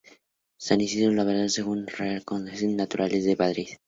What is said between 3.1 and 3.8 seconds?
de Madrid.